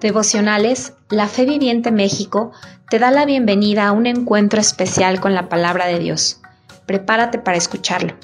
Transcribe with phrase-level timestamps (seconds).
[0.00, 2.52] Devocionales, la Fe Viviente México
[2.88, 6.40] te da la bienvenida a un encuentro especial con la palabra de Dios.
[6.86, 8.14] Prepárate para escucharlo.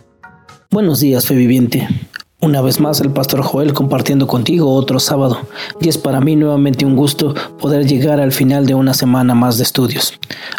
[0.70, 1.88] Buenos días, Fe Viviente.
[2.40, 5.40] Una vez más el pastor Joel compartiendo contigo otro sábado
[5.80, 9.56] y es para mí nuevamente un gusto poder llegar al final de una semana más
[9.56, 10.14] de estudios.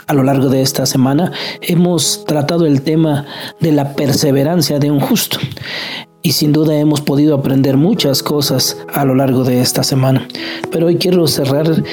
[0.08, 3.26] A lo largo de esta semana hemos tratado el tema
[3.62, 5.38] de la perseverancia de un justo
[6.26, 10.28] y sin duda hemos podido aprender muchas cosas a lo largo de esta semana.
[10.72, 11.84] Pero hoy quiero cerrar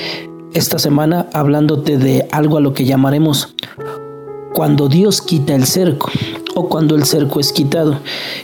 [0.54, 3.54] esta semana hablándote de algo a lo que llamaremos
[4.54, 6.10] cuando Dios quita el cerco
[6.54, 7.98] o cuando el cerco es quitado.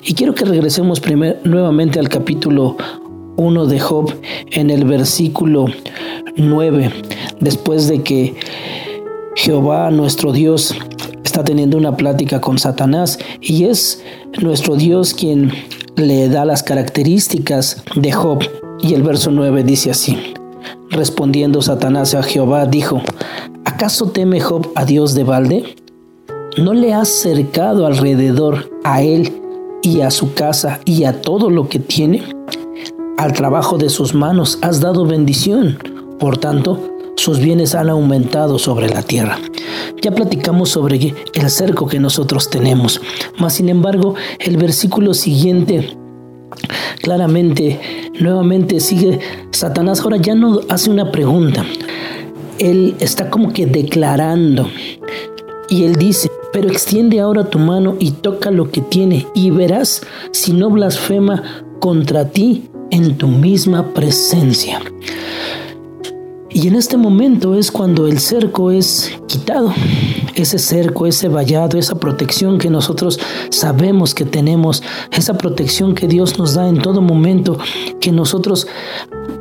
[0.05, 2.77] Y quiero que regresemos primer, nuevamente al capítulo
[3.37, 4.15] 1 de Job
[4.51, 5.68] en el versículo
[6.37, 6.93] 9,
[7.41, 8.34] después de que
[9.37, 10.74] Jehová nuestro Dios
[11.45, 14.02] teniendo una plática con Satanás y es
[14.41, 15.52] nuestro Dios quien
[15.96, 18.41] le da las características de Job
[18.80, 20.16] y el verso 9 dice así.
[20.91, 23.02] Respondiendo Satanás a Jehová, dijo,
[23.65, 25.76] ¿acaso teme Job a Dios de balde?
[26.57, 29.32] ¿No le has cercado alrededor a él
[29.82, 32.23] y a su casa y a todo lo que tiene?
[33.16, 35.79] Al trabajo de sus manos has dado bendición.
[36.18, 39.38] Por tanto, sus bienes han aumentado sobre la tierra.
[40.01, 43.01] Ya platicamos sobre el cerco que nosotros tenemos,
[43.38, 45.97] mas sin embargo el versículo siguiente
[47.02, 47.80] claramente,
[48.21, 49.19] nuevamente sigue
[49.51, 51.66] Satanás, ahora ya no hace una pregunta,
[52.59, 54.69] él está como que declarando
[55.69, 60.03] y él dice, pero extiende ahora tu mano y toca lo que tiene y verás
[60.30, 64.81] si no blasfema contra ti en tu misma presencia.
[66.50, 69.72] Y en este momento es cuando el cerco es quitado.
[70.34, 76.38] Ese cerco, ese vallado, esa protección que nosotros sabemos que tenemos, esa protección que Dios
[76.38, 77.59] nos da en todo momento,
[78.00, 78.66] que nosotros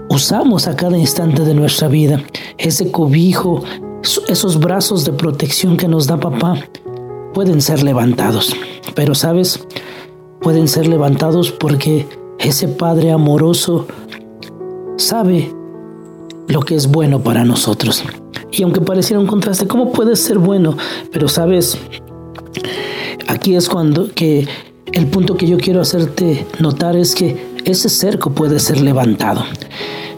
[0.10, 2.22] usamos a cada instante de nuestra vida.
[2.58, 3.64] Ese cobijo,
[4.28, 6.58] esos brazos de protección que nos da papá,
[7.34, 8.54] pueden ser levantados.
[8.96, 9.66] Pero sabes,
[10.42, 12.06] pueden ser levantados porque
[12.40, 13.88] ese Padre amoroso
[14.98, 15.54] sabe
[16.48, 18.04] lo que es bueno para nosotros.
[18.52, 20.78] Y aunque pareciera un contraste, ¿cómo puede ser bueno?
[21.12, 21.78] Pero sabes,
[23.28, 24.48] aquí es cuando que
[24.94, 29.44] el punto que yo quiero hacerte notar es que ese cerco puede ser levantado.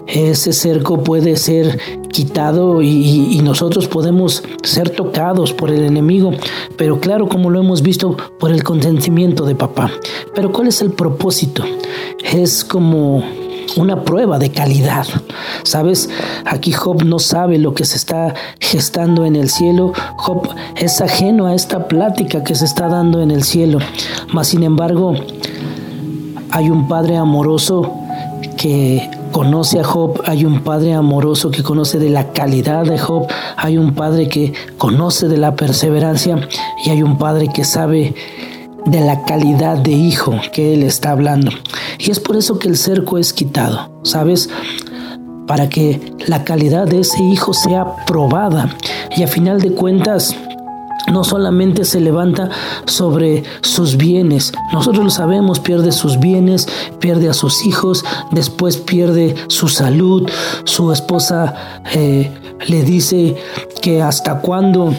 [0.08, 1.80] Ese cerco puede ser
[2.10, 2.88] quitado y,
[3.32, 6.32] y, nosotros podemos ser tocados por el enemigo,
[6.78, 9.92] pero claro, como lo hemos visto, por el consentimiento de papá.
[10.34, 11.64] Pero ¿cuál es el propósito?
[12.24, 13.24] Es como
[13.78, 15.06] una prueba de calidad.
[15.64, 16.10] Sabes,
[16.46, 19.94] aquí Job no sabe lo que se está gestando en el cielo.
[20.18, 23.80] Job es ajeno a esta plática que se está dando en el cielo.
[24.34, 25.16] Mas sin embargo,
[26.52, 27.94] hay un Padre amoroso
[28.58, 33.28] que conoce a Job, hay un Padre amoroso que conoce de la calidad de Job,
[33.56, 36.48] hay un Padre que conoce de la perseverancia
[36.86, 38.16] y hay un Padre que sabe
[38.90, 41.52] de la calidad de hijo que él está hablando.
[41.98, 44.50] Y es por eso que el cerco es quitado, ¿sabes?
[45.48, 48.76] Para que la calidad de ese hijo sea probada
[49.16, 50.36] y a final de cuentas
[51.12, 52.50] no solamente se levanta
[52.86, 56.68] sobre sus bienes, nosotros lo sabemos, pierde sus bienes,
[57.00, 60.30] pierde a sus hijos, después pierde su salud,
[60.66, 62.32] su esposa eh,
[62.68, 63.36] le dice
[63.82, 64.94] que hasta cuándo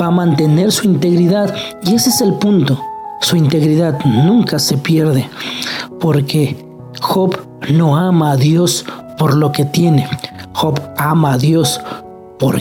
[0.00, 2.80] va a mantener su integridad y ese es el punto.
[3.20, 5.28] Su integridad nunca se pierde
[6.00, 6.56] porque
[7.00, 7.38] Job
[7.70, 8.84] no ama a Dios
[9.18, 10.08] por lo que tiene.
[10.54, 11.80] Job ama a Dios
[12.38, 12.60] por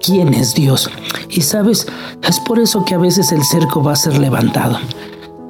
[0.00, 0.90] quién es Dios.
[1.30, 1.86] Y sabes,
[2.22, 4.78] es por eso que a veces el cerco va a ser levantado.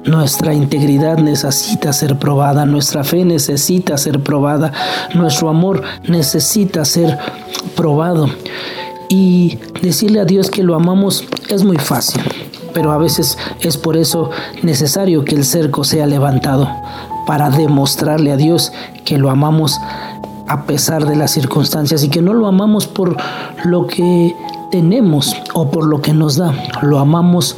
[0.05, 4.71] Nuestra integridad necesita ser probada, nuestra fe necesita ser probada,
[5.13, 7.17] nuestro amor necesita ser
[7.75, 8.29] probado.
[9.09, 12.21] Y decirle a Dios que lo amamos es muy fácil
[12.77, 14.29] pero a veces es por eso
[14.61, 16.69] necesario que el cerco sea levantado,
[17.25, 18.71] para demostrarle a Dios
[19.03, 19.79] que lo amamos
[20.47, 23.17] a pesar de las circunstancias y que no lo amamos por
[23.65, 24.35] lo que
[24.69, 26.53] tenemos o por lo que nos da,
[26.83, 27.57] lo amamos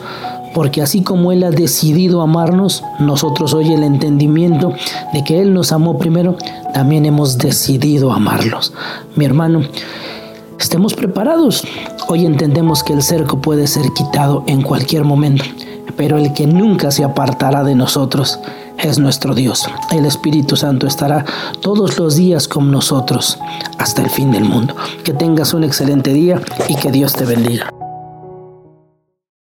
[0.54, 4.72] porque así como Él ha decidido amarnos, nosotros hoy el entendimiento
[5.12, 6.38] de que Él nos amó primero,
[6.74, 8.72] también hemos decidido amarlos.
[9.18, 9.64] Mi hermano,
[10.60, 11.64] estemos preparados.
[12.08, 15.44] Hoy entendemos que el cerco puede ser quitado en cualquier momento,
[15.98, 18.40] pero el que nunca se apartará de nosotros
[18.78, 19.68] es nuestro Dios.
[19.92, 21.26] El Espíritu Santo estará
[21.62, 23.38] todos los días con nosotros
[23.78, 24.76] hasta el fin del mundo.
[25.04, 27.74] Que tengas un excelente día y que Dios te bendiga.